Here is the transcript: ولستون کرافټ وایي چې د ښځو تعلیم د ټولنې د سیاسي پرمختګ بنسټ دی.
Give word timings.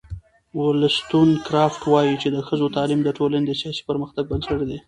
ولستون 0.61 1.29
کرافټ 1.47 1.81
وایي 1.91 2.15
چې 2.21 2.27
د 2.31 2.37
ښځو 2.47 2.67
تعلیم 2.75 2.99
د 3.03 3.09
ټولنې 3.17 3.45
د 3.47 3.53
سیاسي 3.61 3.83
پرمختګ 3.89 4.23
بنسټ 4.31 4.59
دی. 4.69 4.77